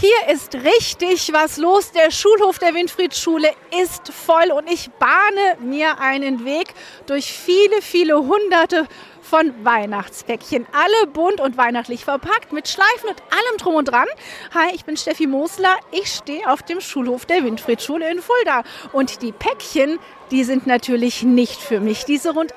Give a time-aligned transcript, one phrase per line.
[0.00, 1.92] Hier ist richtig was los.
[1.92, 3.50] Der Schulhof der Winfriedschule
[3.82, 6.72] ist voll und ich bahne mir einen Weg
[7.04, 8.88] durch viele, viele hunderte
[9.30, 10.66] von Weihnachtspäckchen.
[10.72, 14.08] Alle bunt und weihnachtlich verpackt mit Schleifen und allem drum und dran.
[14.52, 15.76] Hi, ich bin Steffi Mosler.
[15.92, 18.64] Ich stehe auf dem Schulhof der Winfriedschule in Fulda.
[18.92, 20.00] Und die Päckchen,
[20.32, 22.04] die sind natürlich nicht für mich.
[22.04, 22.52] Diese rund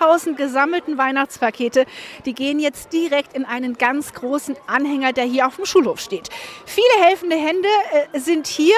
[0.00, 1.86] 1000 gesammelten Weihnachtspakete,
[2.26, 6.28] die gehen jetzt direkt in einen ganz großen Anhänger, der hier auf dem Schulhof steht.
[6.66, 7.68] Viele helfende Hände
[8.12, 8.76] äh, sind hier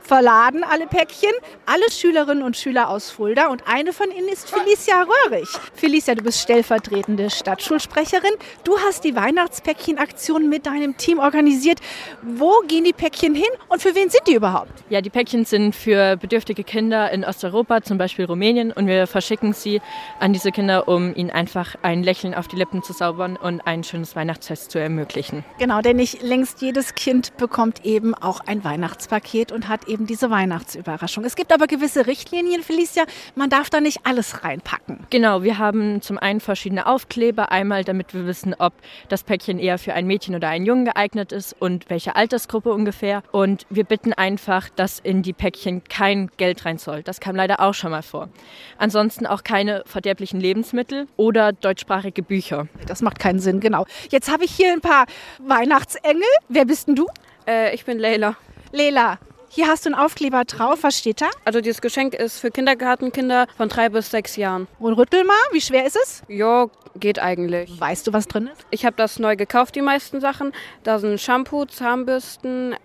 [0.00, 1.30] verladen alle Päckchen.
[1.66, 5.48] Alle Schülerinnen und Schüler aus Fulda und eine von ihnen ist Felicia Röhrig.
[5.74, 8.32] Felicia, du bist stellvertretende Stadtschulsprecherin.
[8.64, 11.80] Du hast die Weihnachtspäckchen-Aktion mit deinem Team organisiert.
[12.22, 14.72] Wo gehen die Päckchen hin und für wen sind die überhaupt?
[14.88, 19.52] Ja, die Päckchen sind für bedürftige Kinder in Osteuropa, zum Beispiel Rumänien, und wir verschicken
[19.52, 19.80] sie
[20.20, 23.84] an diese Kinder, um ihnen einfach ein Lächeln auf die Lippen zu zaubern und ein
[23.84, 25.44] schönes Weihnachtsfest zu ermöglichen.
[25.58, 30.30] Genau, denn nicht längst jedes Kind bekommt eben auch ein Weihnachtspaket und hat eben diese
[30.30, 31.24] Weihnachtsüberraschung.
[31.24, 33.04] Es gibt aber gewisse Richtlinien, Felicia.
[33.34, 35.06] Man darf da nicht alles reinpacken.
[35.10, 37.50] Genau, wir haben zum einen verschiedene Aufkleber.
[37.50, 38.72] Einmal, damit wir wissen, ob
[39.08, 43.22] das Päckchen eher für ein Mädchen oder einen Jungen geeignet ist und welche Altersgruppe ungefähr.
[43.32, 47.02] Und wir bitten einfach, dass in die Päckchen kein Geld rein soll.
[47.02, 48.28] Das kam leider auch schon mal vor.
[48.76, 52.68] Ansonsten auch keine verderblichen Lebensmittel oder deutschsprachige Bücher.
[52.86, 53.86] Das macht keinen Sinn, genau.
[54.10, 55.06] Jetzt habe ich hier ein paar
[55.38, 56.22] Weihnachtsengel.
[56.48, 57.06] Wer bist denn du?
[57.46, 58.36] Äh, ich bin Leila.
[58.72, 59.18] Leila,
[59.48, 60.78] hier hast du einen Aufkleber drauf.
[60.82, 61.30] Was steht da?
[61.44, 64.68] Also dieses Geschenk ist für Kindergartenkinder von drei bis sechs Jahren.
[64.78, 66.22] Und rüttel mal, wie schwer ist es?
[66.28, 67.80] Ja, geht eigentlich.
[67.80, 68.66] Weißt du, was drin ist?
[68.70, 70.52] Ich habe das neu gekauft, die meisten Sachen.
[70.82, 72.76] Da sind Shampoo, Zahnbürsten,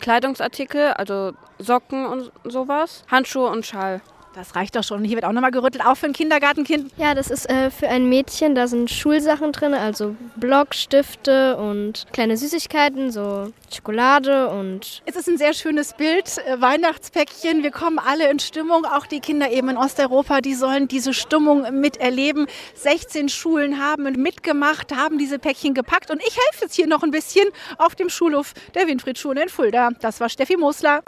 [0.00, 4.02] Kleidungsartikel, also Socken und sowas, Handschuhe und Schal.
[4.34, 5.04] Das reicht doch schon.
[5.04, 6.90] Hier wird auch nochmal gerüttelt, auch für ein Kindergartenkind.
[6.96, 8.56] Ja, das ist äh, für ein Mädchen.
[8.56, 15.02] Da sind Schulsachen drin, also Blockstifte und kleine Süßigkeiten, so Schokolade und.
[15.06, 17.62] Es ist ein sehr schönes Bild, äh, Weihnachtspäckchen.
[17.62, 21.80] Wir kommen alle in Stimmung, auch die Kinder eben in Osteuropa, die sollen diese Stimmung
[21.80, 22.46] miterleben.
[22.74, 27.12] 16 Schulen haben mitgemacht, haben diese Päckchen gepackt und ich helfe jetzt hier noch ein
[27.12, 27.48] bisschen
[27.78, 29.90] auf dem Schulhof der Winfriedschule in Fulda.
[30.00, 31.02] Das war Steffi Mosler.